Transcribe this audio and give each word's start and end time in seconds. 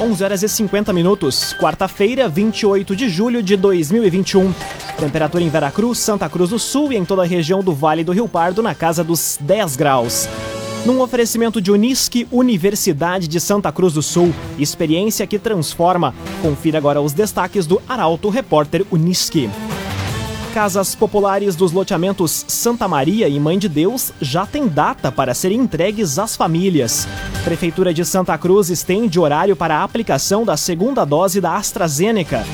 11 0.00 0.22
horas 0.24 0.42
e 0.44 0.48
50 0.48 0.92
minutos, 0.92 1.52
quarta-feira, 1.54 2.28
28 2.28 2.94
de 2.94 3.08
julho 3.08 3.42
de 3.42 3.56
2021. 3.56 4.54
Temperatura 4.96 5.42
em 5.42 5.48
Veracruz, 5.48 5.98
Santa 5.98 6.28
Cruz 6.28 6.50
do 6.50 6.58
Sul 6.58 6.92
e 6.92 6.96
em 6.96 7.04
toda 7.04 7.22
a 7.22 7.26
região 7.26 7.64
do 7.64 7.74
Vale 7.74 8.04
do 8.04 8.12
Rio 8.12 8.28
Pardo 8.28 8.62
na 8.62 8.76
casa 8.76 9.02
dos 9.02 9.36
10 9.40 9.74
graus. 9.74 10.28
Num 10.86 11.00
oferecimento 11.00 11.60
de 11.60 11.72
Unisque, 11.72 12.28
Universidade 12.30 13.26
de 13.26 13.40
Santa 13.40 13.72
Cruz 13.72 13.94
do 13.94 14.02
Sul, 14.02 14.32
experiência 14.56 15.26
que 15.26 15.36
transforma. 15.36 16.14
Confira 16.40 16.78
agora 16.78 17.00
os 17.00 17.12
destaques 17.12 17.66
do 17.66 17.82
Arauto 17.88 18.28
Repórter 18.28 18.86
Unisque. 18.92 19.50
Casas 20.52 20.94
populares 20.94 21.54
dos 21.54 21.72
loteamentos 21.72 22.44
Santa 22.48 22.88
Maria 22.88 23.28
e 23.28 23.38
Mãe 23.38 23.58
de 23.58 23.68
Deus 23.68 24.12
já 24.20 24.46
têm 24.46 24.66
data 24.66 25.12
para 25.12 25.34
serem 25.34 25.60
entregues 25.60 26.18
às 26.18 26.36
famílias. 26.36 27.06
Prefeitura 27.44 27.92
de 27.92 28.04
Santa 28.04 28.36
Cruz 28.38 28.70
estende 28.70 29.20
horário 29.20 29.54
para 29.54 29.76
a 29.76 29.84
aplicação 29.84 30.44
da 30.44 30.56
segunda 30.56 31.04
dose 31.04 31.40
da 31.40 31.54
AstraZeneca. 31.54 32.44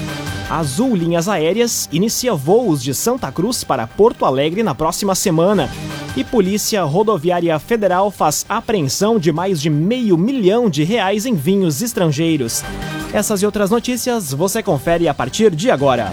Azul 0.50 0.94
Linhas 0.94 1.28
Aéreas 1.28 1.88
inicia 1.92 2.34
voos 2.34 2.82
de 2.82 2.92
Santa 2.92 3.30
Cruz 3.32 3.64
para 3.64 3.86
Porto 3.86 4.24
Alegre 4.24 4.62
na 4.62 4.74
próxima 4.74 5.14
semana. 5.14 5.70
E 6.16 6.22
Polícia 6.22 6.82
Rodoviária 6.82 7.58
Federal 7.58 8.10
faz 8.10 8.44
apreensão 8.48 9.18
de 9.18 9.32
mais 9.32 9.60
de 9.60 9.70
meio 9.70 10.18
milhão 10.18 10.68
de 10.68 10.84
reais 10.84 11.26
em 11.26 11.34
vinhos 11.34 11.80
estrangeiros. 11.80 12.62
Essas 13.12 13.42
e 13.42 13.46
outras 13.46 13.70
notícias 13.70 14.34
você 14.34 14.62
confere 14.62 15.08
a 15.08 15.14
partir 15.14 15.54
de 15.54 15.70
agora. 15.70 16.12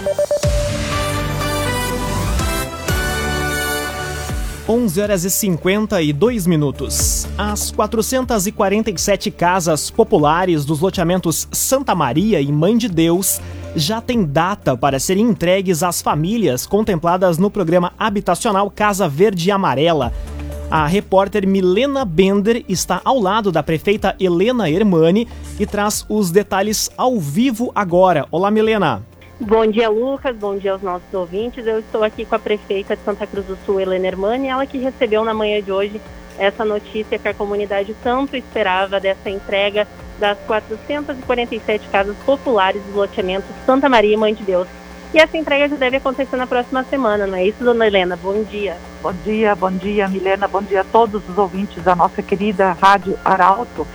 11 4.71 5.01
horas 5.01 5.25
e 5.25 5.29
52 5.29 6.47
minutos. 6.47 7.27
As 7.37 7.71
447 7.71 9.29
casas 9.29 9.91
populares 9.91 10.63
dos 10.63 10.79
loteamentos 10.79 11.45
Santa 11.51 11.93
Maria 11.93 12.39
e 12.39 12.49
Mãe 12.49 12.77
de 12.77 12.87
Deus 12.87 13.41
já 13.75 13.99
têm 13.99 14.23
data 14.23 14.77
para 14.77 14.97
serem 14.97 15.25
entregues 15.25 15.83
às 15.83 16.01
famílias 16.01 16.65
contempladas 16.65 17.37
no 17.37 17.51
programa 17.51 17.91
habitacional 17.99 18.71
Casa 18.71 19.09
Verde 19.09 19.49
e 19.49 19.51
Amarela. 19.51 20.13
A 20.69 20.87
repórter 20.87 21.45
Milena 21.45 22.05
Bender 22.05 22.63
está 22.69 23.01
ao 23.03 23.19
lado 23.19 23.51
da 23.51 23.61
prefeita 23.61 24.15
Helena 24.17 24.69
Hermani 24.69 25.27
e 25.59 25.65
traz 25.65 26.05
os 26.07 26.31
detalhes 26.31 26.89
ao 26.95 27.19
vivo 27.19 27.73
agora. 27.75 28.25
Olá, 28.31 28.49
Milena. 28.49 29.10
Bom 29.43 29.65
dia, 29.65 29.89
Lucas. 29.89 30.35
Bom 30.37 30.55
dia 30.55 30.71
aos 30.71 30.83
nossos 30.83 31.11
ouvintes. 31.11 31.65
Eu 31.65 31.79
estou 31.79 32.03
aqui 32.03 32.23
com 32.25 32.35
a 32.35 32.39
prefeita 32.39 32.95
de 32.95 33.03
Santa 33.03 33.25
Cruz 33.25 33.43
do 33.47 33.57
Sul, 33.65 33.79
Helena 33.79 34.05
Hermani, 34.05 34.49
ela 34.49 34.67
que 34.67 34.77
recebeu 34.77 35.25
na 35.25 35.33
manhã 35.33 35.59
de 35.63 35.71
hoje 35.71 35.99
essa 36.37 36.63
notícia 36.63 37.17
que 37.17 37.27
a 37.27 37.33
comunidade 37.33 37.95
tanto 38.03 38.37
esperava 38.37 38.99
dessa 38.99 39.31
entrega 39.31 39.87
das 40.19 40.37
447 40.45 41.87
casas 41.87 42.15
populares 42.17 42.83
do 42.83 42.95
loteamento 42.95 43.47
Santa 43.65 43.89
Maria 43.89 44.13
e 44.13 44.17
Mãe 44.17 44.31
de 44.31 44.43
Deus. 44.43 44.67
E 45.11 45.17
essa 45.17 45.35
entrega 45.35 45.67
já 45.67 45.75
deve 45.75 45.97
acontecer 45.97 46.37
na 46.37 46.45
próxima 46.45 46.83
semana, 46.83 47.25
não 47.25 47.35
é 47.35 47.43
isso, 47.43 47.63
dona 47.63 47.87
Helena? 47.87 48.15
Bom 48.21 48.43
dia. 48.43 48.77
Bom 49.01 49.13
dia, 49.25 49.55
bom 49.55 49.71
dia, 49.71 50.07
Milena. 50.07 50.47
Bom 50.47 50.61
dia 50.61 50.81
a 50.81 50.85
todos 50.85 51.27
os 51.27 51.35
ouvintes 51.35 51.83
da 51.83 51.95
nossa 51.95 52.21
querida 52.21 52.73
Rádio 52.73 53.17
Arauto. 53.25 53.87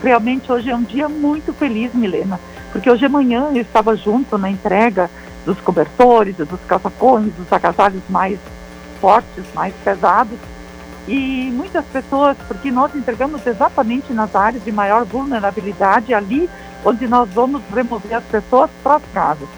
Realmente 0.00 0.50
hoje 0.50 0.70
é 0.70 0.76
um 0.76 0.84
dia 0.84 1.08
muito 1.08 1.52
feliz, 1.52 1.92
Milena 1.92 2.38
porque 2.72 2.90
hoje 2.90 3.06
de 3.06 3.08
manhã 3.08 3.50
eu 3.54 3.60
estava 3.60 3.94
junto 3.94 4.38
na 4.38 4.50
entrega 4.50 5.10
dos 5.44 5.60
cobertores, 5.60 6.36
dos 6.36 6.60
casacões, 6.66 7.32
dos 7.34 7.52
agasalhos 7.52 8.02
mais 8.08 8.38
fortes, 9.00 9.44
mais 9.54 9.74
pesados. 9.84 10.38
E 11.06 11.50
muitas 11.52 11.84
pessoas, 11.86 12.36
porque 12.48 12.70
nós 12.70 12.94
entregamos 12.94 13.46
exatamente 13.46 14.12
nas 14.12 14.34
áreas 14.34 14.64
de 14.64 14.72
maior 14.72 15.04
vulnerabilidade, 15.04 16.14
ali 16.14 16.48
onde 16.84 17.06
nós 17.06 17.28
vamos 17.28 17.60
remover 17.74 18.14
as 18.14 18.24
pessoas 18.24 18.70
para 18.82 18.96
as 18.96 19.02
casas. 19.12 19.48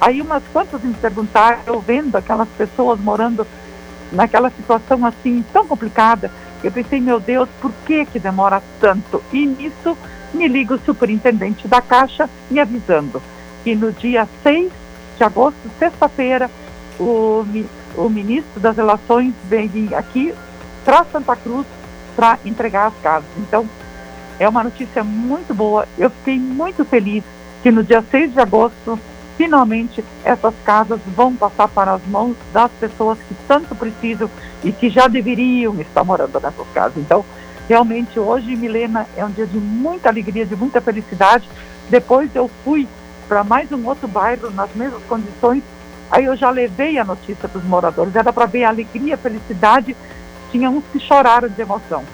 Aí 0.00 0.20
umas 0.20 0.42
quantas 0.52 0.82
me 0.82 0.94
perguntaram, 0.94 1.58
eu 1.66 1.80
vendo 1.80 2.16
aquelas 2.16 2.48
pessoas 2.48 2.98
morando 2.98 3.46
naquela 4.10 4.50
situação 4.50 5.04
assim 5.04 5.44
tão 5.52 5.66
complicada, 5.66 6.30
eu 6.64 6.72
pensei, 6.72 7.00
meu 7.00 7.20
Deus, 7.20 7.48
por 7.60 7.72
que 7.84 8.06
que 8.06 8.18
demora 8.18 8.62
tanto? 8.80 9.22
E 9.32 9.46
nisso 9.46 9.96
me 10.32 10.48
liga 10.48 10.74
o 10.74 10.78
superintendente 10.78 11.66
da 11.66 11.80
Caixa 11.80 12.28
me 12.50 12.60
avisando 12.60 13.22
que 13.64 13.74
no 13.74 13.92
dia 13.92 14.28
6 14.42 14.70
de 15.16 15.24
agosto, 15.24 15.58
sexta-feira, 15.78 16.50
o, 17.00 17.44
o 17.96 18.08
ministro 18.08 18.60
das 18.60 18.76
Relações 18.76 19.34
vem 19.48 19.70
aqui 19.94 20.32
para 20.84 21.04
Santa 21.06 21.34
Cruz 21.34 21.66
para 22.14 22.38
entregar 22.44 22.86
as 22.86 22.94
casas. 23.02 23.28
Então, 23.38 23.68
é 24.38 24.48
uma 24.48 24.62
notícia 24.62 25.02
muito 25.02 25.52
boa. 25.54 25.86
Eu 25.98 26.10
fiquei 26.10 26.38
muito 26.38 26.84
feliz 26.84 27.24
que 27.62 27.70
no 27.70 27.82
dia 27.82 28.04
6 28.08 28.34
de 28.34 28.40
agosto, 28.40 28.98
finalmente, 29.36 30.04
essas 30.24 30.54
casas 30.64 31.00
vão 31.14 31.34
passar 31.34 31.68
para 31.68 31.94
as 31.94 32.06
mãos 32.06 32.36
das 32.52 32.70
pessoas 32.72 33.18
que 33.18 33.34
tanto 33.48 33.74
precisam 33.74 34.30
e 34.62 34.70
que 34.70 34.88
já 34.88 35.08
deveriam 35.08 35.74
estar 35.80 36.04
morando 36.04 36.38
nessas 36.38 36.68
casas. 36.72 36.96
Então, 36.98 37.24
Realmente 37.68 38.18
hoje, 38.18 38.54
Milena, 38.54 39.06
é 39.16 39.24
um 39.24 39.30
dia 39.30 39.46
de 39.46 39.58
muita 39.58 40.08
alegria, 40.08 40.46
de 40.46 40.54
muita 40.54 40.80
felicidade. 40.80 41.48
Depois 41.88 42.30
eu 42.34 42.48
fui 42.64 42.86
para 43.26 43.42
mais 43.42 43.70
um 43.72 43.84
outro 43.86 44.06
bairro 44.06 44.50
nas 44.50 44.72
mesmas 44.74 45.02
condições. 45.04 45.62
Aí 46.08 46.24
eu 46.24 46.36
já 46.36 46.48
levei 46.50 46.96
a 46.96 47.04
notícia 47.04 47.48
para 47.48 47.58
os 47.58 47.64
moradores. 47.64 48.14
Era 48.14 48.32
para 48.32 48.46
ver 48.46 48.64
a 48.64 48.68
alegria, 48.68 49.16
a 49.16 49.18
felicidade. 49.18 49.96
Tinha 50.52 50.70
uns 50.70 50.84
que 50.92 51.00
choraram 51.00 51.48
de 51.48 51.60
emoção. 51.60 52.04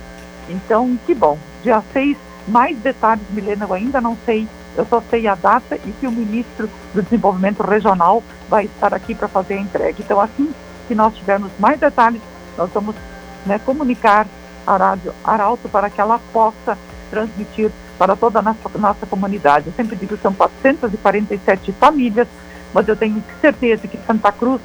Então, 0.49 0.99
que 1.07 1.15
bom. 1.15 1.39
Dia 1.63 1.83
6, 1.93 2.17
mais 2.49 2.79
detalhes, 2.79 3.25
Milena, 3.31 3.67
eu 3.67 3.75
ainda 3.75 4.01
não 4.01 4.17
sei. 4.25 4.49
Eu 4.75 4.87
só 4.87 5.03
sei 5.11 5.27
a 5.27 5.35
data 5.35 5.77
e 5.77 5.93
que 6.01 6.07
o 6.07 6.11
ministro 6.11 6.69
do 6.95 7.03
Desenvolvimento 7.03 7.63
Regional 7.63 8.23
vai 8.49 8.65
estar 8.65 8.95
aqui 8.95 9.15
para 9.15 9.29
fazer 9.29 9.55
a 9.55 9.61
entrega. 9.61 9.97
Então, 9.99 10.19
assim 10.19 10.51
que 10.89 10.95
nós 10.95 11.15
tivermos 11.15 11.51
mais 11.59 11.79
detalhes, 11.79 12.23
nós 12.57 12.71
vamos 12.73 12.97
né, 13.45 13.59
comunicar 13.59 14.27
a 14.67 14.77
Rádio 14.77 15.15
Arauto 15.25 15.69
para 15.69 15.91
que 15.91 16.01
ela 16.01 16.21
possa 16.33 16.77
transmitir 17.11 17.71
para 17.99 18.17
toda 18.17 18.39
a 18.39 18.43
nossa, 18.43 18.79
nossa 18.79 19.07
comunidade. 19.07 19.67
Eu 19.69 19.73
sempre 19.75 19.97
digo 19.97 20.17
que 20.17 20.23
são 20.23 20.33
447 20.33 21.73
famílias, 21.73 22.27
mas 22.73 22.89
eu 22.89 22.97
tenho 22.97 23.23
certeza 23.41 23.87
que 23.87 23.99
Santa 24.07 24.33
Cruz, 24.33 24.61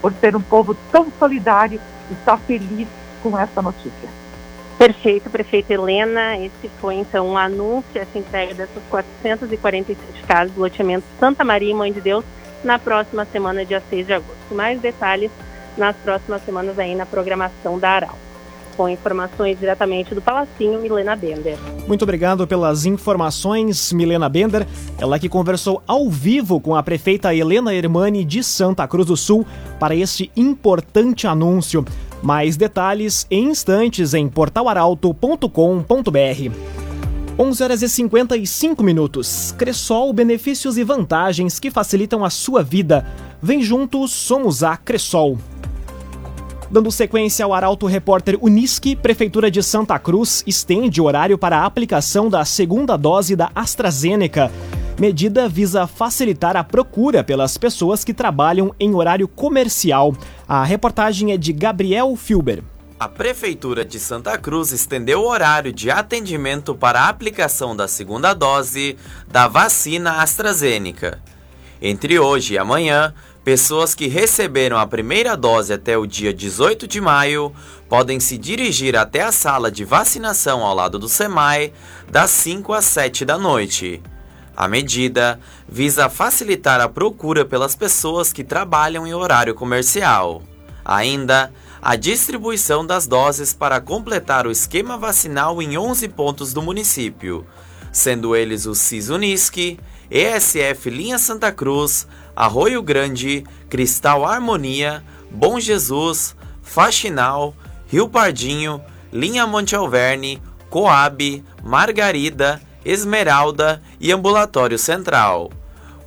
por 0.00 0.12
ser 0.14 0.34
um 0.34 0.42
povo 0.42 0.76
tão 0.90 1.06
solidário, 1.18 1.80
está 2.10 2.36
feliz 2.36 2.88
com 3.22 3.38
essa 3.38 3.62
notícia. 3.62 4.08
Perfeito, 4.76 5.30
prefeita 5.30 5.72
Helena. 5.72 6.36
Esse 6.36 6.68
foi 6.80 6.96
então 6.96 7.28
um 7.28 7.38
anúncio, 7.38 8.00
essa 8.00 8.18
entrega 8.18 8.52
dessas 8.52 8.82
447 8.90 10.22
casas 10.26 10.52
do 10.52 10.60
loteamento 10.60 11.04
Santa 11.20 11.44
Maria 11.44 11.70
e 11.70 11.74
Mãe 11.74 11.92
de 11.92 12.00
Deus 12.00 12.24
na 12.64 12.78
próxima 12.78 13.24
semana, 13.26 13.64
dia 13.64 13.82
6 13.88 14.06
de 14.06 14.12
agosto. 14.12 14.54
Mais 14.54 14.80
detalhes 14.80 15.30
nas 15.78 15.94
próximas 15.96 16.44
semanas 16.44 16.78
aí 16.78 16.94
na 16.94 17.06
programação 17.06 17.78
da 17.78 17.90
Arauto 17.90 18.31
com 18.72 18.88
informações 18.88 19.58
diretamente 19.58 20.14
do 20.14 20.20
Palacinho, 20.20 20.80
Milena 20.80 21.14
Bender. 21.14 21.56
Muito 21.86 22.02
obrigado 22.02 22.46
pelas 22.46 22.86
informações, 22.86 23.92
Milena 23.92 24.28
Bender. 24.28 24.66
Ela 24.98 25.18
que 25.18 25.28
conversou 25.28 25.82
ao 25.86 26.08
vivo 26.08 26.60
com 26.60 26.74
a 26.74 26.82
prefeita 26.82 27.34
Helena 27.34 27.74
Hermani 27.74 28.24
de 28.24 28.42
Santa 28.42 28.86
Cruz 28.88 29.06
do 29.06 29.16
Sul 29.16 29.46
para 29.78 29.94
este 29.94 30.30
importante 30.36 31.26
anúncio. 31.26 31.84
Mais 32.22 32.56
detalhes 32.56 33.26
em 33.30 33.50
instantes 33.50 34.14
em 34.14 34.28
portalaralto.com.br. 34.28 36.82
11 37.38 37.64
horas 37.64 37.82
e 37.82 37.88
55 37.88 38.82
minutos. 38.82 39.54
Cressol, 39.56 40.12
benefícios 40.12 40.76
e 40.76 40.84
vantagens 40.84 41.58
que 41.58 41.70
facilitam 41.70 42.24
a 42.24 42.30
sua 42.30 42.62
vida. 42.62 43.06
Vem 43.40 43.62
juntos, 43.62 44.12
somos 44.12 44.62
a 44.62 44.76
Cressol. 44.76 45.38
Dando 46.72 46.90
sequência 46.90 47.44
ao 47.44 47.52
Arauto 47.52 47.84
Repórter 47.84 48.38
Unisque, 48.40 48.96
Prefeitura 48.96 49.50
de 49.50 49.62
Santa 49.62 49.98
Cruz 49.98 50.42
estende 50.46 51.02
o 51.02 51.04
horário 51.04 51.36
para 51.36 51.58
a 51.58 51.66
aplicação 51.66 52.30
da 52.30 52.46
segunda 52.46 52.96
dose 52.96 53.36
da 53.36 53.52
AstraZeneca. 53.54 54.50
Medida 54.98 55.50
visa 55.50 55.86
facilitar 55.86 56.56
a 56.56 56.64
procura 56.64 57.22
pelas 57.22 57.58
pessoas 57.58 58.02
que 58.02 58.14
trabalham 58.14 58.74
em 58.80 58.94
horário 58.94 59.28
comercial. 59.28 60.16
A 60.48 60.64
reportagem 60.64 61.30
é 61.30 61.36
de 61.36 61.52
Gabriel 61.52 62.16
Filber. 62.16 62.62
A 62.98 63.06
Prefeitura 63.06 63.84
de 63.84 63.98
Santa 64.00 64.38
Cruz 64.38 64.72
estendeu 64.72 65.20
o 65.20 65.28
horário 65.28 65.74
de 65.74 65.90
atendimento 65.90 66.74
para 66.74 67.02
a 67.02 67.08
aplicação 67.10 67.76
da 67.76 67.86
segunda 67.86 68.32
dose 68.32 68.96
da 69.30 69.46
vacina 69.46 70.22
AstraZeneca. 70.22 71.20
Entre 71.84 72.16
hoje 72.16 72.54
e 72.54 72.58
amanhã, 72.58 73.12
pessoas 73.44 73.94
que 73.94 74.06
receberam 74.06 74.78
a 74.78 74.86
primeira 74.86 75.36
dose 75.36 75.72
até 75.72 75.98
o 75.98 76.06
dia 76.06 76.32
18 76.32 76.86
de 76.86 77.00
maio 77.00 77.52
podem 77.88 78.20
se 78.20 78.38
dirigir 78.38 78.96
até 78.96 79.22
a 79.22 79.32
sala 79.32 79.70
de 79.70 79.84
vacinação 79.84 80.64
ao 80.64 80.74
lado 80.74 80.98
do 80.98 81.08
SEMAI 81.08 81.72
das 82.10 82.30
5 82.30 82.72
às 82.72 82.84
7 82.84 83.24
da 83.24 83.36
noite. 83.36 84.00
A 84.56 84.68
medida 84.68 85.40
visa 85.68 86.08
facilitar 86.08 86.80
a 86.80 86.88
procura 86.88 87.44
pelas 87.44 87.74
pessoas 87.74 88.32
que 88.32 88.44
trabalham 88.44 89.06
em 89.06 89.14
horário 89.14 89.54
comercial. 89.54 90.42
Ainda, 90.84 91.52
a 91.80 91.96
distribuição 91.96 92.86
das 92.86 93.06
doses 93.06 93.52
para 93.52 93.80
completar 93.80 94.46
o 94.46 94.50
esquema 94.50 94.96
vacinal 94.96 95.60
em 95.60 95.76
11 95.76 96.08
pontos 96.08 96.52
do 96.52 96.62
município, 96.62 97.46
sendo 97.92 98.36
eles 98.36 98.66
o 98.66 98.74
CIS-Unisc, 98.74 99.78
ESF 100.10 100.90
Linha 100.90 101.18
Santa 101.18 101.50
Cruz, 101.50 102.06
Arroio 102.34 102.82
Grande, 102.82 103.44
Cristal 103.68 104.24
Harmonia, 104.24 105.02
Bom 105.30 105.58
Jesus, 105.58 106.34
Faxinal, 106.62 107.54
Rio 107.86 108.08
Pardinho, 108.08 108.80
Linha 109.12 109.46
Monte 109.46 109.76
Alverne, 109.76 110.40
Coab, 110.70 111.44
Margarida, 111.62 112.60
Esmeralda 112.84 113.82
e 114.00 114.10
Ambulatório 114.10 114.78
Central. 114.78 115.50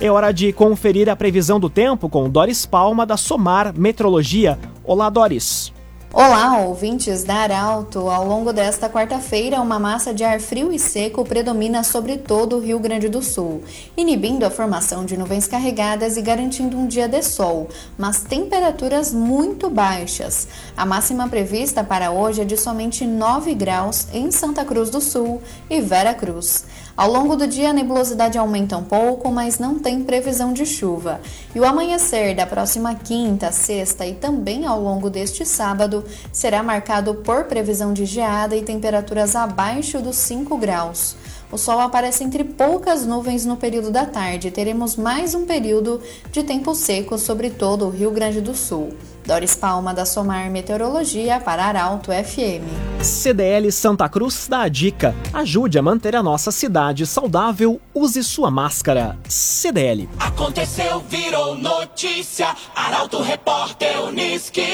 É 0.00 0.10
hora 0.10 0.32
de 0.32 0.52
conferir 0.52 1.08
a 1.08 1.14
previsão 1.14 1.60
do 1.60 1.70
tempo 1.70 2.08
com 2.08 2.28
Doris 2.28 2.66
Palma 2.66 3.06
da 3.06 3.16
Somar 3.16 3.72
Metrologia. 3.72 4.58
Olá, 4.82 5.08
Doris. 5.08 5.72
Olá, 6.16 6.60
ouvintes 6.60 7.24
da 7.24 7.34
Arauto. 7.38 8.08
Ao 8.08 8.24
longo 8.24 8.52
desta 8.52 8.88
quarta-feira, 8.88 9.60
uma 9.60 9.80
massa 9.80 10.14
de 10.14 10.22
ar 10.22 10.38
frio 10.38 10.70
e 10.70 10.78
seco 10.78 11.24
predomina 11.24 11.82
sobre 11.82 12.18
todo 12.18 12.54
o 12.54 12.60
Rio 12.60 12.78
Grande 12.78 13.08
do 13.08 13.20
Sul, 13.20 13.64
inibindo 13.96 14.46
a 14.46 14.50
formação 14.50 15.04
de 15.04 15.16
nuvens 15.16 15.48
carregadas 15.48 16.16
e 16.16 16.22
garantindo 16.22 16.78
um 16.78 16.86
dia 16.86 17.08
de 17.08 17.20
sol, 17.20 17.68
mas 17.98 18.22
temperaturas 18.22 19.12
muito 19.12 19.68
baixas. 19.68 20.46
A 20.76 20.86
máxima 20.86 21.26
prevista 21.26 21.82
para 21.82 22.12
hoje 22.12 22.42
é 22.42 22.44
de 22.44 22.56
somente 22.56 23.04
9 23.04 23.52
graus 23.52 24.06
em 24.12 24.30
Santa 24.30 24.64
Cruz 24.64 24.90
do 24.90 25.00
Sul 25.00 25.42
e 25.68 25.80
Vera 25.80 26.14
Cruz. 26.14 26.64
Ao 26.96 27.10
longo 27.10 27.34
do 27.34 27.44
dia, 27.48 27.70
a 27.70 27.72
nebulosidade 27.72 28.38
aumenta 28.38 28.76
um 28.76 28.84
pouco, 28.84 29.28
mas 29.28 29.58
não 29.58 29.80
tem 29.80 30.04
previsão 30.04 30.52
de 30.52 30.64
chuva. 30.64 31.20
E 31.52 31.58
o 31.58 31.64
amanhecer 31.64 32.36
da 32.36 32.46
próxima 32.46 32.94
quinta, 32.94 33.50
sexta 33.50 34.06
e 34.06 34.14
também 34.14 34.64
ao 34.64 34.80
longo 34.80 35.10
deste 35.10 35.44
sábado 35.44 36.04
será 36.32 36.62
marcado 36.62 37.16
por 37.16 37.44
previsão 37.44 37.92
de 37.92 38.04
geada 38.04 38.54
e 38.54 38.62
temperaturas 38.62 39.34
abaixo 39.34 40.00
dos 40.00 40.14
5 40.14 40.56
graus. 40.56 41.16
O 41.54 41.56
sol 41.56 41.78
aparece 41.78 42.24
entre 42.24 42.42
poucas 42.42 43.06
nuvens 43.06 43.46
no 43.46 43.56
período 43.56 43.88
da 43.88 44.04
tarde. 44.04 44.50
Teremos 44.50 44.96
mais 44.96 45.36
um 45.36 45.46
período 45.46 46.02
de 46.32 46.42
tempo 46.42 46.74
seco 46.74 47.16
sobre 47.16 47.48
todo 47.48 47.86
o 47.86 47.90
Rio 47.90 48.10
Grande 48.10 48.40
do 48.40 48.56
Sul. 48.56 48.92
Doris 49.24 49.54
Palma 49.54 49.94
da 49.94 50.04
Somar 50.04 50.50
Meteorologia 50.50 51.38
para 51.38 51.64
Arauto 51.64 52.10
FM. 52.10 52.64
CDL 53.00 53.70
Santa 53.70 54.08
Cruz 54.08 54.48
dá 54.48 54.62
a 54.62 54.68
dica: 54.68 55.14
ajude 55.32 55.78
a 55.78 55.82
manter 55.82 56.16
a 56.16 56.24
nossa 56.24 56.50
cidade 56.50 57.06
saudável, 57.06 57.80
use 57.94 58.24
sua 58.24 58.50
máscara. 58.50 59.16
CDL. 59.28 60.08
Aconteceu, 60.18 61.04
virou 61.08 61.54
notícia. 61.54 62.48
Arauto 62.74 63.22
Repórter 63.22 64.02
Uniski. 64.02 64.66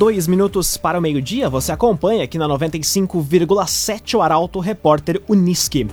Dois 0.00 0.26
minutos 0.26 0.78
para 0.78 0.98
o 0.98 1.02
meio-dia, 1.02 1.50
você 1.50 1.72
acompanha 1.72 2.24
aqui 2.24 2.38
na 2.38 2.48
95,7 2.48 4.16
o 4.16 4.22
Arauto 4.22 4.58
Repórter 4.58 5.20
Uniski. 5.28 5.86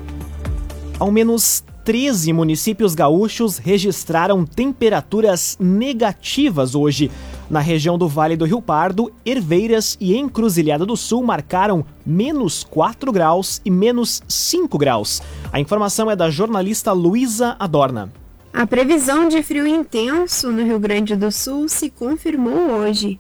Ao 0.98 1.12
menos 1.12 1.62
13 1.84 2.32
municípios 2.32 2.96
gaúchos 2.96 3.58
registraram 3.58 4.46
temperaturas 4.46 5.58
negativas 5.60 6.74
hoje. 6.74 7.12
Na 7.50 7.60
região 7.60 7.98
do 7.98 8.08
Vale 8.08 8.38
do 8.38 8.46
Rio 8.46 8.62
Pardo, 8.62 9.12
Herveiras 9.26 9.98
e 10.00 10.16
Encruzilhada 10.16 10.86
do 10.86 10.96
Sul 10.96 11.22
marcaram 11.22 11.84
menos 12.06 12.64
4 12.64 13.12
graus 13.12 13.62
e 13.66 13.70
menos 13.70 14.24
5 14.26 14.78
graus. 14.78 15.22
A 15.52 15.60
informação 15.60 16.10
é 16.10 16.16
da 16.16 16.30
jornalista 16.30 16.94
Luísa 16.94 17.58
Adorna. 17.60 18.10
A 18.54 18.66
previsão 18.66 19.28
de 19.28 19.44
frio 19.44 19.68
intenso 19.68 20.50
no 20.50 20.64
Rio 20.64 20.80
Grande 20.80 21.14
do 21.14 21.30
Sul 21.30 21.68
se 21.68 21.90
confirmou 21.90 22.72
hoje. 22.72 23.20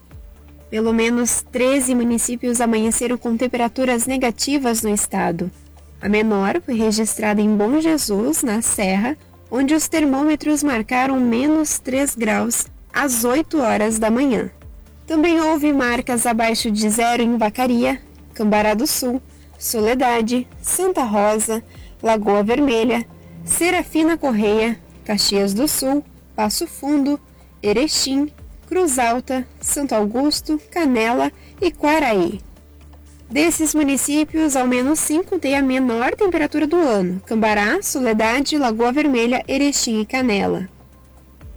Pelo 0.70 0.94
menos 0.94 1.46
13 1.52 1.96
municípios 1.96 2.60
amanheceram 2.60 3.18
com 3.18 3.38
temperaturas 3.38 4.06
negativas 4.06 4.82
no 4.82 4.94
estado. 4.94 5.50
A 6.02 6.10
menor 6.10 6.62
foi 6.66 6.76
registrada 6.76 7.42
em 7.42 7.56
Bom 7.56 7.80
Jesus, 7.80 8.44
na 8.44 8.62
Serra, 8.62 9.18
onde 9.50 9.74
os 9.74 9.88
termômetros 9.88 10.62
marcaram 10.62 11.20
menos 11.20 11.80
3 11.80 12.16
graus 12.16 12.68
às 12.94 13.24
8 13.24 13.60
horas 13.60 13.98
da 13.98 14.12
manhã. 14.12 14.52
Também 15.06 15.40
houve 15.40 15.72
marcas 15.72 16.26
abaixo 16.26 16.70
de 16.70 16.90
zero 16.90 17.24
em 17.24 17.38
Vacaria, 17.38 18.02
Cambará 18.34 18.74
do 18.74 18.86
Sul, 18.86 19.22
Soledade, 19.58 20.46
Santa 20.62 21.04
Rosa, 21.04 21.64
Lagoa 22.04 22.44
Vermelha, 22.44 23.06
Serafina 23.46 24.18
Correia, 24.18 24.78
Caxias 25.06 25.54
do 25.54 25.68
Sul, 25.68 26.04
Passo 26.36 26.68
Fundo, 26.68 27.20
Erechim, 27.64 28.30
Cruz 28.68 29.00
Alta, 29.00 29.48
Santo 29.62 29.96
Augusto, 29.96 30.62
Canela 30.70 31.32
e 31.62 31.72
Quaraí. 31.72 32.42
Desses 33.30 33.74
municípios, 33.74 34.56
ao 34.56 34.68
menos 34.68 35.00
cinco 35.00 35.40
têm 35.40 35.56
a 35.56 35.62
menor 35.62 36.14
temperatura 36.16 36.68
do 36.68 36.76
ano: 36.76 37.22
Cambará, 37.26 37.82
Soledade, 37.82 38.58
Lagoa 38.58 38.92
Vermelha, 38.92 39.44
Erechim 39.48 40.02
e 40.02 40.06
Canela. 40.06 40.68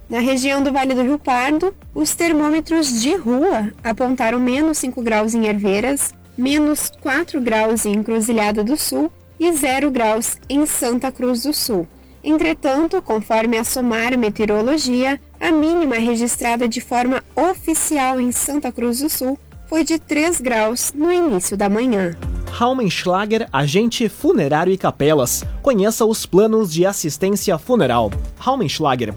Na 0.09 0.19
região 0.19 0.63
do 0.63 0.71
Vale 0.71 0.93
do 0.93 1.03
Rio 1.03 1.19
Pardo, 1.19 1.73
os 1.93 2.15
termômetros 2.15 3.01
de 3.01 3.15
rua 3.15 3.71
apontaram 3.83 4.39
menos 4.39 4.77
5 4.77 5.01
graus 5.01 5.33
em 5.33 5.47
Herveiras, 5.47 6.13
menos 6.37 6.91
4 7.01 7.39
graus 7.41 7.85
em 7.85 7.93
Encruzilhada 7.93 8.63
do 8.63 8.75
Sul 8.77 9.11
e 9.39 9.51
0 9.51 9.91
graus 9.91 10.37
em 10.49 10.65
Santa 10.65 11.11
Cruz 11.11 11.43
do 11.43 11.53
Sul. 11.53 11.87
Entretanto, 12.23 13.01
conforme 13.01 13.57
a 13.57 13.63
Somar 13.63 14.17
Meteorologia, 14.17 15.19
a 15.39 15.51
mínima 15.51 15.95
registrada 15.95 16.67
de 16.67 16.79
forma 16.79 17.23
oficial 17.35 18.19
em 18.19 18.31
Santa 18.31 18.71
Cruz 18.71 18.99
do 18.99 19.09
Sul 19.09 19.39
foi 19.67 19.83
de 19.83 19.97
3 19.97 20.39
graus 20.39 20.93
no 20.93 21.11
início 21.11 21.57
da 21.57 21.67
manhã. 21.69 22.15
Raumenschlager, 22.51 23.47
agente 23.51 24.07
funerário 24.07 24.71
e 24.71 24.77
capelas. 24.77 25.43
Conheça 25.63 26.05
os 26.05 26.25
planos 26.25 26.71
de 26.71 26.85
assistência 26.85 27.57
funeral. 27.57 28.11
Raumenschlager. 28.37 29.15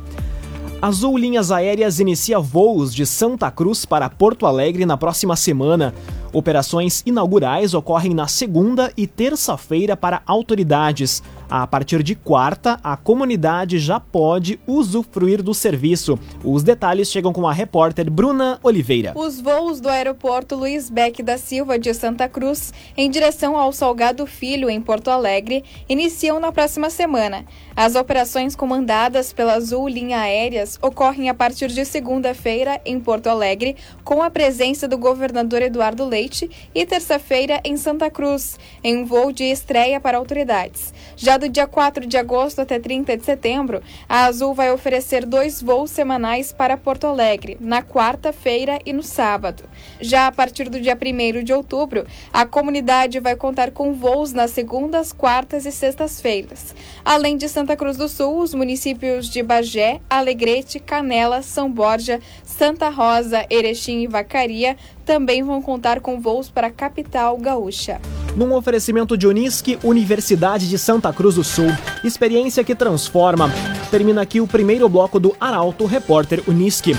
Azul 0.80 1.16
Linhas 1.18 1.50
Aéreas 1.50 1.98
inicia 1.98 2.38
voos 2.38 2.94
de 2.94 3.06
Santa 3.06 3.50
Cruz 3.50 3.84
para 3.84 4.08
Porto 4.08 4.46
Alegre 4.46 4.84
na 4.86 4.96
próxima 4.96 5.34
semana. 5.34 5.94
Operações 6.32 7.02
inaugurais 7.06 7.74
ocorrem 7.74 8.12
na 8.12 8.28
segunda 8.28 8.92
e 8.96 9.06
terça-feira 9.06 9.96
para 9.96 10.22
autoridades. 10.26 11.22
A 11.48 11.66
partir 11.66 12.02
de 12.02 12.14
quarta, 12.14 12.80
a 12.82 12.96
comunidade 12.96 13.78
já 13.78 14.00
pode 14.00 14.58
usufruir 14.66 15.42
do 15.42 15.52
serviço. 15.52 16.18
Os 16.42 16.62
detalhes 16.62 17.10
chegam 17.10 17.32
com 17.32 17.46
a 17.46 17.52
repórter 17.52 18.10
Bruna 18.10 18.58
Oliveira. 18.62 19.12
Os 19.14 19.40
voos 19.40 19.80
do 19.80 19.88
aeroporto 19.88 20.56
Luiz 20.56 20.88
Beck 20.90 21.22
da 21.22 21.38
Silva 21.38 21.78
de 21.78 21.92
Santa 21.92 22.28
Cruz, 22.28 22.72
em 22.96 23.10
direção 23.10 23.56
ao 23.56 23.72
Salgado 23.72 24.26
Filho, 24.26 24.70
em 24.70 24.80
Porto 24.80 25.08
Alegre, 25.08 25.64
iniciam 25.88 26.40
na 26.40 26.50
próxima 26.50 26.90
semana. 26.90 27.44
As 27.76 27.94
operações 27.94 28.56
comandadas 28.56 29.32
pela 29.32 29.54
Azul 29.54 29.88
Linha 29.88 30.20
Aéreas 30.20 30.78
ocorrem 30.80 31.28
a 31.28 31.34
partir 31.34 31.68
de 31.68 31.84
segunda-feira 31.84 32.80
em 32.84 32.98
Porto 32.98 33.28
Alegre, 33.28 33.76
com 34.02 34.22
a 34.22 34.30
presença 34.30 34.88
do 34.88 34.96
governador 34.96 35.62
Eduardo 35.62 36.04
Leite, 36.04 36.50
e 36.74 36.86
terça-feira 36.86 37.60
em 37.64 37.76
Santa 37.76 38.10
Cruz, 38.10 38.58
em 38.82 38.98
um 38.98 39.04
voo 39.04 39.32
de 39.32 39.44
estreia 39.44 40.00
para 40.00 40.18
autoridades. 40.18 40.92
Já 41.16 41.36
do 41.44 41.48
dia 41.48 41.66
4 41.66 42.06
de 42.06 42.16
agosto 42.16 42.60
até 42.60 42.78
30 42.78 43.18
de 43.18 43.24
setembro, 43.24 43.82
a 44.08 44.24
Azul 44.24 44.54
vai 44.54 44.72
oferecer 44.72 45.26
dois 45.26 45.60
voos 45.60 45.90
semanais 45.90 46.52
para 46.52 46.76
Porto 46.76 47.06
Alegre, 47.06 47.58
na 47.60 47.82
quarta-feira 47.82 48.78
e 48.86 48.94
no 48.94 49.02
sábado. 49.02 49.64
Já 50.00 50.26
a 50.26 50.32
partir 50.32 50.70
do 50.70 50.80
dia 50.80 50.96
1 50.96 51.44
de 51.44 51.52
outubro, 51.52 52.06
a 52.32 52.46
comunidade 52.46 53.20
vai 53.20 53.36
contar 53.36 53.72
com 53.72 53.92
voos 53.92 54.32
nas 54.32 54.52
segundas, 54.52 55.12
quartas 55.12 55.66
e 55.66 55.72
sextas-feiras. 55.72 56.74
Além 57.04 57.36
de 57.36 57.46
Santa 57.46 57.76
Cruz 57.76 57.98
do 57.98 58.08
Sul, 58.08 58.38
os 58.38 58.54
municípios 58.54 59.28
de 59.28 59.42
Bagé, 59.42 60.00
Alegrete, 60.08 60.80
Canela, 60.80 61.42
São 61.42 61.70
Borja, 61.70 62.20
Santa 62.42 62.88
Rosa, 62.88 63.44
Erechim 63.50 64.00
e 64.00 64.06
Vacaria 64.06 64.78
também 65.04 65.42
vão 65.42 65.60
contar 65.60 66.00
com 66.00 66.20
voos 66.20 66.48
para 66.48 66.68
a 66.68 66.70
capital 66.70 67.36
gaúcha. 67.36 68.00
Num 68.36 68.52
oferecimento 68.54 69.16
de 69.16 69.26
Unisque, 69.26 69.78
Universidade 69.84 70.68
de 70.68 70.78
Santa 70.78 71.12
Cruz 71.12 71.36
do 71.36 71.44
Sul, 71.44 71.68
experiência 72.02 72.64
que 72.64 72.74
transforma. 72.74 73.50
Termina 73.90 74.22
aqui 74.22 74.40
o 74.40 74.46
primeiro 74.46 74.88
bloco 74.88 75.20
do 75.20 75.36
Arauto 75.38 75.86
Repórter 75.86 76.42
Unisque. 76.48 76.96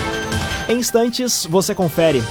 Em 0.70 0.78
instantes, 0.78 1.46
você 1.46 1.76
confere. 1.76 2.24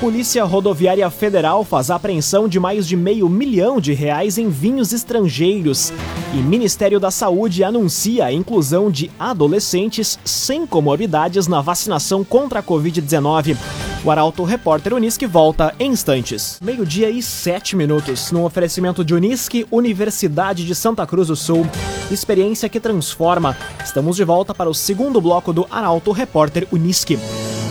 Polícia 0.00 0.44
Rodoviária 0.44 1.08
Federal 1.08 1.64
faz 1.64 1.90
apreensão 1.90 2.46
de 2.46 2.60
mais 2.60 2.86
de 2.86 2.94
meio 2.94 3.30
milhão 3.30 3.80
de 3.80 3.94
reais 3.94 4.36
em 4.36 4.50
vinhos 4.50 4.92
estrangeiros. 4.92 5.90
E 6.34 6.36
Ministério 6.36 7.00
da 7.00 7.10
Saúde 7.10 7.64
anuncia 7.64 8.26
a 8.26 8.32
inclusão 8.32 8.90
de 8.90 9.10
adolescentes 9.18 10.18
sem 10.22 10.66
comorbidades 10.66 11.46
na 11.46 11.62
vacinação 11.62 12.22
contra 12.22 12.60
a 12.60 12.62
Covid-19. 12.62 13.56
O 14.06 14.10
Arauto 14.12 14.44
Repórter 14.44 14.94
Unisque 14.94 15.26
volta 15.26 15.74
em 15.80 15.90
instantes. 15.90 16.60
Meio-dia 16.62 17.10
e 17.10 17.20
sete 17.20 17.74
minutos, 17.74 18.30
no 18.30 18.44
oferecimento 18.44 19.04
de 19.04 19.12
Unisque, 19.12 19.66
Universidade 19.68 20.64
de 20.64 20.76
Santa 20.76 21.04
Cruz 21.04 21.26
do 21.26 21.34
Sul. 21.34 21.66
Experiência 22.08 22.68
que 22.68 22.78
transforma. 22.78 23.56
Estamos 23.84 24.14
de 24.14 24.22
volta 24.22 24.54
para 24.54 24.70
o 24.70 24.74
segundo 24.74 25.20
bloco 25.20 25.52
do 25.52 25.66
Arauto 25.68 26.12
Repórter 26.12 26.68
Unisque. 26.70 27.18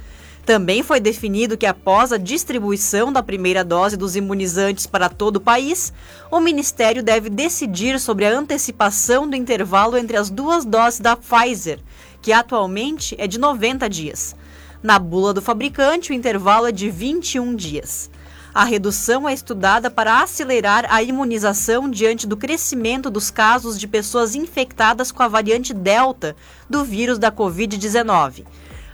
Também 0.44 0.82
foi 0.82 0.98
definido 0.98 1.56
que, 1.56 1.66
após 1.66 2.12
a 2.12 2.18
distribuição 2.18 3.12
da 3.12 3.22
primeira 3.22 3.62
dose 3.64 3.96
dos 3.96 4.16
imunizantes 4.16 4.88
para 4.88 5.08
todo 5.08 5.36
o 5.36 5.40
país, 5.40 5.92
o 6.32 6.40
Ministério 6.40 7.00
deve 7.00 7.30
decidir 7.30 8.00
sobre 8.00 8.26
a 8.26 8.36
antecipação 8.36 9.28
do 9.28 9.36
intervalo 9.36 9.96
entre 9.96 10.16
as 10.16 10.30
duas 10.30 10.64
doses 10.64 10.98
da 10.98 11.16
Pfizer, 11.16 11.78
que 12.20 12.32
atualmente 12.32 13.14
é 13.18 13.28
de 13.28 13.38
90 13.38 13.88
dias. 13.88 14.34
Na 14.82 14.98
bula 14.98 15.32
do 15.32 15.40
fabricante, 15.40 16.10
o 16.10 16.14
intervalo 16.14 16.66
é 16.66 16.72
de 16.72 16.90
21 16.90 17.54
dias. 17.54 18.10
A 18.52 18.64
redução 18.64 19.28
é 19.28 19.32
estudada 19.32 19.90
para 19.90 20.22
acelerar 20.22 20.86
a 20.90 21.02
imunização 21.02 21.88
diante 21.88 22.26
do 22.26 22.36
crescimento 22.36 23.08
dos 23.08 23.30
casos 23.30 23.78
de 23.78 23.86
pessoas 23.86 24.34
infectadas 24.34 25.12
com 25.12 25.22
a 25.22 25.28
variante 25.28 25.72
Delta 25.72 26.34
do 26.68 26.84
vírus 26.84 27.16
da 27.16 27.30
Covid-19. 27.30 28.44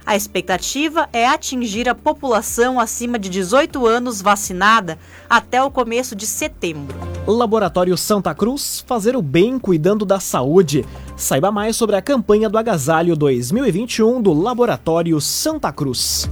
A 0.09 0.17
expectativa 0.17 1.07
é 1.12 1.27
atingir 1.27 1.87
a 1.87 1.95
população 1.95 2.81
acima 2.81 3.19
de 3.19 3.29
18 3.29 3.87
anos 3.87 4.23
vacinada 4.23 4.99
até 5.29 5.62
o 5.62 5.71
começo 5.71 6.17
de 6.17 6.25
setembro. 6.25 6.97
Laboratório 7.27 7.95
Santa 7.95 8.35
Cruz, 8.35 8.83
fazer 8.87 9.15
o 9.15 9.21
bem 9.21 9.59
cuidando 9.59 10.07
da 10.07 10.19
saúde. 10.19 10.83
Saiba 11.15 11.53
mais 11.53 11.77
sobre 11.77 11.95
a 11.95 12.00
campanha 12.00 12.49
do 12.49 12.57
Agasalho 12.57 13.15
2021 13.15 14.23
do 14.23 14.33
Laboratório 14.33 15.21
Santa 15.21 15.71
Cruz. 15.71 16.27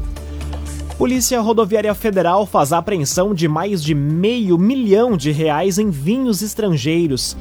Polícia 0.96 1.38
Rodoviária 1.38 1.94
Federal 1.94 2.46
faz 2.46 2.72
apreensão 2.72 3.34
de 3.34 3.46
mais 3.46 3.84
de 3.84 3.94
meio 3.94 4.56
milhão 4.56 5.18
de 5.18 5.30
reais 5.30 5.78
em 5.78 5.90
vinhos 5.90 6.40
estrangeiros. 6.40 7.36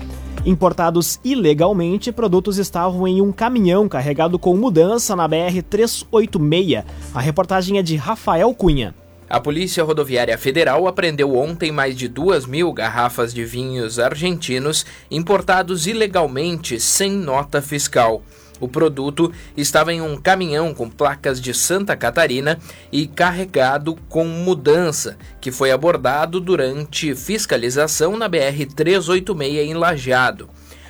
Importados 0.46 1.20
ilegalmente, 1.24 2.12
produtos 2.12 2.60
estavam 2.60 3.08
em 3.08 3.20
um 3.20 3.32
caminhão 3.32 3.90
carregado 3.90 4.38
com 4.38 4.56
mudança 4.56 5.16
na 5.16 5.28
BR-386. 5.28 6.86
A 7.16 7.20
reportagem 7.20 7.80
é 7.80 7.82
de 7.82 7.96
Rafael 7.96 8.54
Cunha. 8.54 8.94
A 9.28 9.40
Polícia 9.40 9.84
Rodoviária 9.84 10.38
Federal 10.38 10.88
apreendeu 10.88 11.36
ontem 11.36 11.72
mais 11.72 11.96
de 11.96 12.08
duas 12.08 12.46
mil 12.46 12.72
garrafas 12.72 13.34
de 13.34 13.44
vinhos 13.44 13.98
argentinos 13.98 14.86
importados 15.10 15.88
ilegalmente 15.88 16.80
sem 16.80 17.12
nota 17.12 17.60
fiscal. 17.60 18.22
O 18.60 18.68
produto 18.68 19.32
estava 19.56 19.94
em 19.94 20.02
um 20.02 20.16
caminhão 20.18 20.74
com 20.74 20.90
placas 20.90 21.42
de 21.42 21.54
Santa 21.54 21.96
Catarina 21.96 22.60
e 22.92 23.08
carregado 23.08 23.96
com 24.08 24.26
mudança, 24.26 25.18
que 25.42 25.52
foi 25.52 25.72
abordado 25.72 26.40
durante 26.40 27.16
fiscalização 27.16 28.18
na 28.18 28.30
BR-386 28.30 29.66
em 29.66 29.74
Lajeado. 29.74 30.50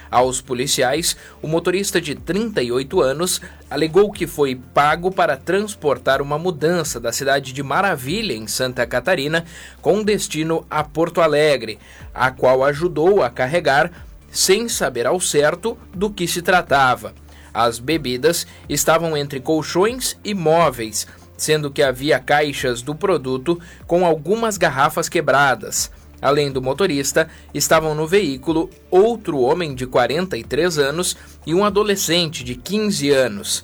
Aos 0.09 0.39
policiais, 0.39 1.17
o 1.41 1.47
motorista 1.47 1.99
de 1.99 2.15
38 2.15 3.01
anos 3.01 3.41
alegou 3.69 4.11
que 4.11 4.27
foi 4.27 4.55
pago 4.55 5.11
para 5.11 5.35
transportar 5.35 6.21
uma 6.21 6.37
mudança 6.37 6.99
da 6.99 7.11
cidade 7.11 7.51
de 7.51 7.63
Maravilha, 7.63 8.33
em 8.33 8.47
Santa 8.47 8.85
Catarina, 8.85 9.43
com 9.81 10.03
destino 10.03 10.65
a 10.69 10.83
Porto 10.83 11.19
Alegre, 11.19 11.79
a 12.13 12.31
qual 12.31 12.63
ajudou 12.63 13.23
a 13.23 13.29
carregar 13.29 13.91
sem 14.31 14.69
saber 14.69 15.07
ao 15.07 15.19
certo 15.19 15.77
do 15.93 16.09
que 16.09 16.27
se 16.27 16.41
tratava. 16.41 17.13
As 17.55 17.79
bebidas 17.79 18.45
estavam 18.67 19.15
entre 19.15 19.39
colchões 19.39 20.17
e 20.25 20.33
móveis, 20.33 21.07
sendo 21.37 21.71
que 21.71 21.81
havia 21.81 22.19
caixas 22.19 22.81
do 22.81 22.93
produto 22.93 23.57
com 23.87 24.05
algumas 24.05 24.57
garrafas 24.57 25.07
quebradas. 25.07 25.89
Além 26.21 26.51
do 26.51 26.61
motorista, 26.61 27.29
estavam 27.53 27.95
no 27.95 28.05
veículo 28.05 28.69
outro 28.91 29.39
homem 29.39 29.73
de 29.73 29.87
43 29.87 30.77
anos 30.77 31.15
e 31.47 31.55
um 31.55 31.63
adolescente 31.63 32.43
de 32.43 32.55
15 32.55 33.09
anos. 33.11 33.63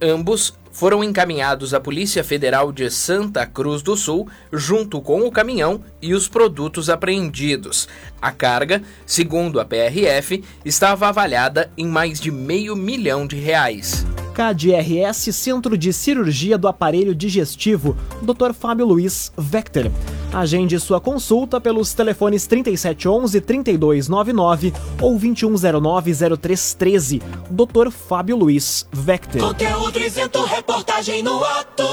Ambos 0.00 0.54
foram 0.74 1.04
encaminhados 1.04 1.72
à 1.72 1.80
Polícia 1.80 2.24
Federal 2.24 2.72
de 2.72 2.90
Santa 2.90 3.46
Cruz 3.46 3.80
do 3.80 3.96
Sul, 3.96 4.28
junto 4.52 5.00
com 5.00 5.22
o 5.22 5.30
caminhão 5.30 5.80
e 6.02 6.12
os 6.12 6.28
produtos 6.28 6.90
apreendidos. 6.90 7.88
A 8.20 8.32
carga, 8.32 8.82
segundo 9.06 9.60
a 9.60 9.64
PRF, 9.64 10.42
estava 10.64 11.08
avaliada 11.08 11.70
em 11.78 11.86
mais 11.86 12.20
de 12.20 12.32
meio 12.32 12.74
milhão 12.74 13.24
de 13.24 13.36
reais. 13.36 14.04
KDRS 14.34 15.32
Centro 15.32 15.78
de 15.78 15.92
Cirurgia 15.92 16.58
do 16.58 16.66
Aparelho 16.66 17.14
Digestivo, 17.14 17.96
Dr. 18.20 18.52
Fábio 18.52 18.84
Luiz 18.84 19.30
Vector. 19.38 19.92
Agende 20.32 20.80
sua 20.80 21.00
consulta 21.00 21.60
pelos 21.60 21.94
telefones 21.94 22.48
3711-3299 22.48 24.74
ou 25.00 25.16
2109-0313. 25.16 27.22
Dr. 27.48 27.92
Fábio 27.92 28.36
Luiz 28.36 28.88
Vector. 28.92 29.40
Conteúdo 29.40 30.00
isento, 30.00 30.42
reportagem 30.44 31.22
no 31.22 31.44
ato. 31.44 31.86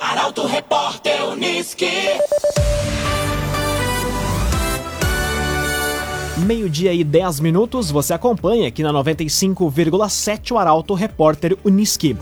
Arauto 0.00 0.46
Repórter 0.46 1.24
Unisque. 1.24 1.90
Meio-dia 6.46 6.92
e 6.94 7.02
10 7.02 7.40
minutos, 7.40 7.90
você 7.90 8.14
acompanha 8.14 8.68
aqui 8.68 8.82
na 8.82 8.92
95,7 8.92 10.52
o 10.52 10.58
Arauto 10.58 10.94
Repórter 10.94 11.58
Unisque. 11.64 12.16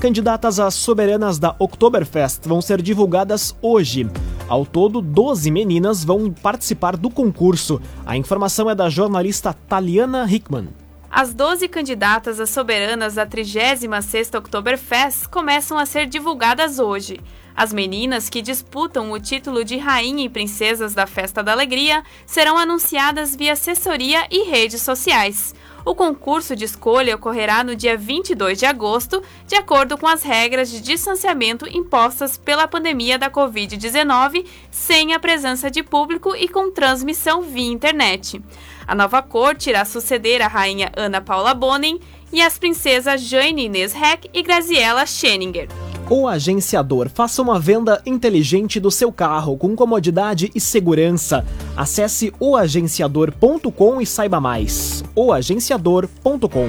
Candidatas 0.00 0.58
às 0.58 0.74
soberanas 0.74 1.38
da 1.38 1.54
Oktoberfest 1.58 2.46
vão 2.46 2.60
ser 2.60 2.82
divulgadas 2.82 3.54
hoje. 3.62 4.10
Ao 4.48 4.66
todo, 4.66 5.00
12 5.00 5.50
meninas 5.52 6.04
vão 6.04 6.30
participar 6.30 6.96
do 6.96 7.08
concurso. 7.08 7.80
A 8.04 8.16
informação 8.16 8.68
é 8.68 8.74
da 8.74 8.90
jornalista 8.90 9.52
Taliana 9.52 10.26
Hickman. 10.28 10.68
As 11.08 11.32
12 11.32 11.68
candidatas 11.68 12.40
a 12.40 12.46
soberanas 12.46 13.14
da 13.14 13.24
36ª 13.24 14.36
Oktoberfest 14.36 15.28
começam 15.28 15.78
a 15.78 15.86
ser 15.86 16.06
divulgadas 16.06 16.80
hoje. 16.80 17.20
As 17.56 17.72
meninas 17.72 18.28
que 18.28 18.42
disputam 18.42 19.12
o 19.12 19.20
título 19.20 19.64
de 19.64 19.76
rainha 19.76 20.24
e 20.24 20.28
princesas 20.28 20.92
da 20.92 21.06
Festa 21.06 21.42
da 21.42 21.52
Alegria 21.52 22.02
serão 22.26 22.58
anunciadas 22.58 23.36
via 23.36 23.52
assessoria 23.52 24.26
e 24.30 24.50
redes 24.50 24.82
sociais. 24.82 25.54
O 25.84 25.94
concurso 25.94 26.56
de 26.56 26.64
escolha 26.64 27.14
ocorrerá 27.14 27.62
no 27.62 27.76
dia 27.76 27.96
22 27.96 28.58
de 28.58 28.64
agosto, 28.64 29.22
de 29.46 29.54
acordo 29.54 29.98
com 29.98 30.06
as 30.06 30.22
regras 30.22 30.70
de 30.70 30.80
distanciamento 30.80 31.68
impostas 31.68 32.38
pela 32.38 32.66
pandemia 32.66 33.18
da 33.18 33.30
Covid-19, 33.30 34.46
sem 34.70 35.12
a 35.12 35.20
presença 35.20 35.70
de 35.70 35.82
público 35.82 36.34
e 36.34 36.48
com 36.48 36.72
transmissão 36.72 37.42
via 37.42 37.70
internet. 37.70 38.42
A 38.86 38.94
nova 38.94 39.20
corte 39.22 39.68
irá 39.68 39.84
suceder 39.84 40.40
a 40.40 40.48
rainha 40.48 40.90
Ana 40.96 41.20
Paula 41.20 41.52
Bonin 41.52 42.00
e 42.32 42.40
as 42.40 42.58
princesas 42.58 43.20
Jane 43.20 43.66
Inês 43.66 43.94
Heck 43.94 44.28
e 44.32 44.42
Graziella 44.42 45.04
Scheninger. 45.04 45.68
O 46.08 46.28
agenciador. 46.28 47.08
Faça 47.08 47.40
uma 47.40 47.58
venda 47.58 48.02
inteligente 48.04 48.78
do 48.78 48.90
seu 48.90 49.10
carro 49.10 49.56
com 49.56 49.74
comodidade 49.74 50.50
e 50.54 50.60
segurança. 50.60 51.44
Acesse 51.76 52.32
oagenciador.com 52.38 54.00
e 54.00 54.06
saiba 54.06 54.40
mais. 54.40 55.02
oagenciador.com 55.14 56.68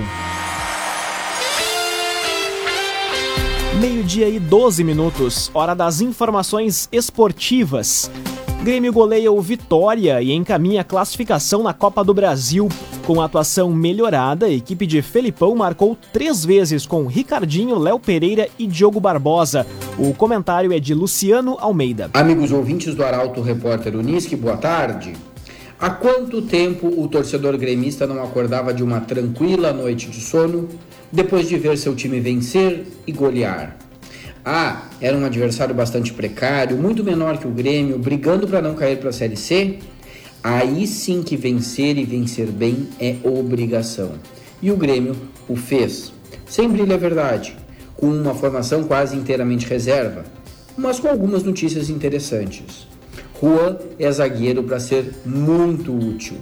Meio-dia 3.79 4.29
e 4.29 4.39
12 4.39 4.83
minutos, 4.85 5.51
hora 5.53 5.75
das 5.75 5.99
informações 5.99 6.87
esportivas. 6.93 8.09
Grêmio 8.63 8.93
goleia 8.93 9.31
o 9.31 9.41
Vitória 9.41 10.21
e 10.21 10.31
encaminha 10.31 10.79
a 10.81 10.83
classificação 10.85 11.61
na 11.61 11.73
Copa 11.73 12.05
do 12.05 12.13
Brasil. 12.13 12.69
Com 13.05 13.21
a 13.21 13.25
atuação 13.25 13.71
melhorada, 13.71 14.47
a 14.47 14.49
equipe 14.49 14.87
de 14.87 14.99
Felipão 14.99 15.53
marcou 15.53 15.95
três 16.11 16.43
vezes 16.43 16.87
com 16.87 17.05
Ricardinho, 17.05 17.77
Léo 17.77 17.99
Pereira 17.99 18.49
e 18.57 18.65
Diogo 18.65 18.99
Barbosa. 18.99 19.67
O 19.95 20.11
comentário 20.11 20.73
é 20.73 20.79
de 20.79 20.95
Luciano 20.95 21.55
Almeida. 21.59 22.09
Amigos 22.15 22.51
ouvintes 22.51 22.95
do 22.95 23.03
Arauto 23.03 23.41
Repórter 23.41 23.95
Unisque, 23.95 24.35
boa 24.35 24.57
tarde. 24.57 25.13
Há 25.79 25.91
quanto 25.91 26.41
tempo 26.41 26.87
o 26.99 27.07
torcedor 27.07 27.55
gremista 27.59 28.07
não 28.07 28.23
acordava 28.23 28.73
de 28.73 28.81
uma 28.81 28.99
tranquila 28.99 29.71
noite 29.71 30.09
de 30.09 30.19
sono 30.19 30.67
depois 31.11 31.47
de 31.47 31.57
ver 31.57 31.77
seu 31.77 31.93
time 31.95 32.19
vencer 32.19 32.87
e 33.05 33.11
golear? 33.11 33.77
Ah, 34.43 34.81
era 34.99 35.15
um 35.15 35.23
adversário 35.23 35.75
bastante 35.75 36.11
precário, 36.11 36.75
muito 36.75 37.03
menor 37.03 37.37
que 37.37 37.47
o 37.47 37.51
Grêmio, 37.51 37.99
brigando 37.99 38.47
para 38.47 38.63
não 38.63 38.73
cair 38.73 38.97
para 38.97 39.09
a 39.09 39.13
Série 39.13 39.37
C? 39.37 39.77
Aí 40.47 40.85
sim 40.85 41.23
que 41.23 41.35
vencer 41.35 41.97
e 41.97 42.05
vencer 42.05 42.45
bem 42.45 42.87
é 42.99 43.15
obrigação. 43.23 44.11
E 44.61 44.69
o 44.69 44.77
Grêmio 44.77 45.15
o 45.49 45.55
fez. 45.55 46.13
Sem 46.45 46.69
brilho 46.69 46.93
é 46.93 46.97
verdade, 46.99 47.57
com 47.97 48.05
uma 48.05 48.35
formação 48.35 48.83
quase 48.83 49.17
inteiramente 49.17 49.65
reserva, 49.65 50.23
mas 50.77 50.99
com 50.99 51.07
algumas 51.07 51.41
notícias 51.41 51.89
interessantes. 51.89 52.85
Juan 53.41 53.77
é 53.97 54.11
zagueiro 54.11 54.61
para 54.61 54.79
ser 54.79 55.15
muito 55.25 55.91
útil. 55.91 56.37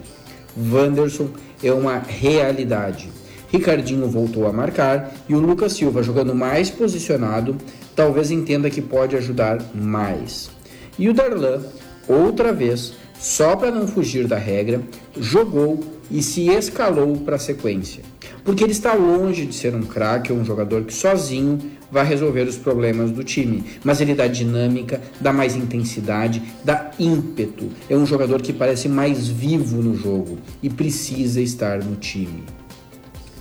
Wanderson 0.58 1.30
é 1.64 1.72
uma 1.72 2.00
realidade. 2.00 3.08
Ricardinho 3.48 4.10
voltou 4.10 4.46
a 4.48 4.52
marcar 4.52 5.14
e 5.30 5.34
o 5.34 5.40
Lucas 5.40 5.72
Silva 5.72 6.04
jogando 6.04 6.36
mais 6.36 6.70
posicionado 6.70 7.56
talvez 7.96 8.32
entenda 8.32 8.70
que 8.70 8.82
pode 8.82 9.16
ajudar 9.16 9.60
mais. 9.74 10.50
E 11.00 11.08
o 11.08 11.14
Darlan, 11.14 11.62
outra 12.06 12.52
vez, 12.52 12.96
só 13.24 13.56
para 13.56 13.72
não 13.72 13.88
fugir 13.88 14.27
da 14.27 14.38
regra, 14.38 14.82
jogou 15.18 15.80
e 16.12 16.22
se 16.22 16.50
escalou 16.50 17.15
para 17.20 17.38
a 17.38 17.39
sequência. 17.39 18.03
Porque 18.44 18.62
ele 18.62 18.74
está 18.74 18.94
longe 18.94 19.46
de 19.46 19.56
ser 19.56 19.74
um 19.74 19.84
craque 19.84 20.34
ou 20.34 20.38
um 20.38 20.44
jogador 20.44 20.84
que 20.84 20.94
sozinho 20.94 21.58
vai 21.89 22.06
resolver 22.06 22.42
os 22.42 22.58
problemas 22.58 23.12
do 23.12 23.24
time, 23.24 23.63
mas 23.82 24.01
ele 24.01 24.13
dá 24.13 24.27
dinâmica, 24.27 25.00
dá 25.22 25.32
mais 25.32 25.56
intensidade, 25.56 26.44
dá 26.65 26.92
ímpeto. 27.00 27.70
É 27.89 27.96
um 27.96 28.06
jogador 28.06 28.42
que 28.42 28.51
parece 28.51 28.89
mais 28.89 29.25
vivo 29.25 29.82
no 29.82 29.96
jogo 29.96 30.38
e 30.62 30.70
precisa 30.70 31.39
estar 31.39 31.82
no 31.82 31.95
time. 31.95 32.43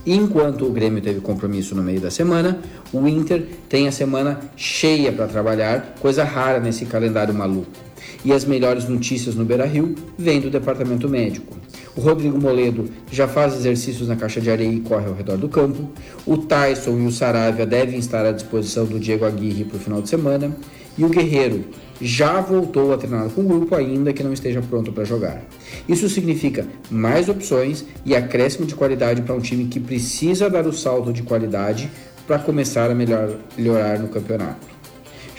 Enquanto 0.05 0.65
o 0.65 0.71
Grêmio 0.71 1.01
teve 1.01 1.19
compromisso 1.19 1.75
no 1.75 1.83
meio 1.83 1.99
da 1.99 2.09
semana, 2.09 2.57
o 2.93 3.05
Inter 3.05 3.45
tem 3.67 3.89
a 3.89 3.91
semana 3.91 4.39
cheia 4.55 5.11
para 5.11 5.27
trabalhar, 5.27 5.95
coisa 5.99 6.23
rara 6.23 6.61
nesse 6.61 6.85
calendário 6.85 7.33
maluco. 7.33 7.92
E 8.25 8.31
as 8.31 8.45
melhores 8.45 8.87
notícias 8.87 9.35
no 9.35 9.43
Beira 9.43 9.65
Rio 9.65 9.95
vêm 10.17 10.39
do 10.39 10.49
departamento 10.49 11.09
médico. 11.09 11.57
O 11.95 12.01
Rodrigo 12.01 12.39
Moledo 12.39 12.89
já 13.11 13.27
faz 13.27 13.53
exercícios 13.53 14.07
na 14.07 14.15
caixa 14.15 14.41
de 14.41 14.49
areia 14.49 14.71
e 14.71 14.79
corre 14.79 15.07
ao 15.07 15.13
redor 15.13 15.37
do 15.37 15.47
campo. 15.47 15.89
O 16.25 16.37
Tyson 16.37 16.97
e 16.99 17.05
o 17.05 17.11
Saravia 17.11 17.65
devem 17.65 17.99
estar 17.99 18.25
à 18.25 18.31
disposição 18.31 18.85
do 18.85 18.99
Diego 18.99 19.25
Aguirre 19.25 19.65
para 19.65 19.77
o 19.77 19.79
final 19.79 20.01
de 20.01 20.09
semana. 20.09 20.55
E 20.97 21.03
o 21.03 21.09
Guerreiro 21.09 21.65
já 21.99 22.39
voltou 22.41 22.93
a 22.93 22.97
treinar 22.97 23.29
com 23.29 23.41
o 23.41 23.43
grupo, 23.47 23.75
ainda 23.75 24.13
que 24.13 24.23
não 24.23 24.33
esteja 24.33 24.61
pronto 24.61 24.91
para 24.91 25.03
jogar. 25.03 25.43
Isso 25.87 26.07
significa 26.09 26.67
mais 26.89 27.29
opções 27.29 27.85
e 28.05 28.15
acréscimo 28.15 28.65
de 28.65 28.75
qualidade 28.75 29.21
para 29.21 29.35
um 29.35 29.39
time 29.39 29.65
que 29.65 29.79
precisa 29.79 30.49
dar 30.49 30.65
o 30.65 30.73
salto 30.73 31.11
de 31.11 31.23
qualidade 31.23 31.89
para 32.25 32.39
começar 32.39 32.89
a 32.89 32.95
melhor, 32.95 33.35
melhorar 33.57 33.99
no 33.99 34.07
campeonato. 34.07 34.72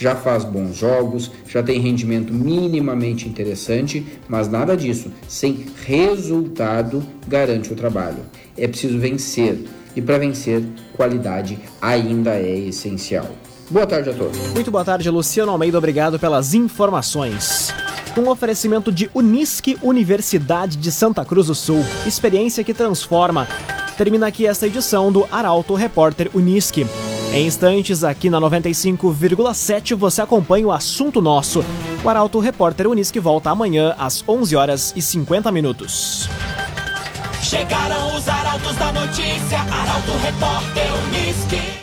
Já 0.04 0.14
faz 0.14 0.44
bons 0.44 0.76
jogos, 0.76 1.30
já 1.48 1.62
tem 1.62 1.80
rendimento 1.80 2.30
minimamente 2.30 3.26
interessante, 3.26 4.06
mas 4.28 4.46
nada 4.48 4.76
disso, 4.76 5.10
sem 5.26 5.64
resultado, 5.86 7.02
garante 7.26 7.72
o 7.72 7.74
trabalho. 7.74 8.18
É 8.54 8.68
preciso 8.68 8.98
vencer, 8.98 9.64
e 9.96 10.02
para 10.02 10.18
vencer, 10.18 10.62
qualidade 10.92 11.58
ainda 11.80 12.32
é 12.32 12.54
essencial. 12.54 13.30
Boa 13.70 13.86
tarde 13.86 14.10
a 14.10 14.12
todos. 14.12 14.36
Muito 14.52 14.70
boa 14.70 14.84
tarde, 14.84 15.08
Luciano 15.08 15.50
Almeida. 15.50 15.78
Obrigado 15.78 16.18
pelas 16.18 16.52
informações. 16.52 17.72
Um 18.14 18.28
oferecimento 18.28 18.92
de 18.92 19.10
Unisque 19.14 19.78
Universidade 19.82 20.76
de 20.76 20.92
Santa 20.92 21.24
Cruz 21.24 21.46
do 21.46 21.54
Sul. 21.54 21.82
Experiência 22.06 22.62
que 22.62 22.74
transforma. 22.74 23.48
Termina 23.96 24.26
aqui 24.26 24.46
esta 24.46 24.66
edição 24.66 25.10
do 25.10 25.26
Arauto 25.32 25.74
Repórter 25.74 26.28
Unisque. 26.34 26.84
Em 27.32 27.46
instantes, 27.46 28.04
aqui 28.04 28.30
na 28.30 28.40
95,7, 28.40 29.94
você 29.94 30.22
acompanha 30.22 30.66
o 30.66 30.72
assunto 30.72 31.20
nosso. 31.20 31.64
O 32.04 32.08
Arauto 32.08 32.38
Repórter 32.38 32.86
Unisque 32.86 33.18
volta 33.18 33.50
amanhã 33.50 33.94
às 33.98 34.22
11 34.28 34.54
horas 34.54 34.92
e 34.94 35.02
50 35.02 35.50
minutos. 35.50 36.28
Chegaram 37.42 38.16
os 38.16 38.28
arautos 38.28 38.76
da 38.76 38.92
notícia, 38.92 39.58
Arauto 39.58 40.12
Repórter 40.22 40.86
Unisque. 41.06 41.74